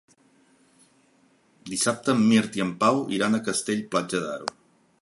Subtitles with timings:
[1.73, 4.55] Dissabte en Mirt i en Pau iran a Castell-Platja d'Aro.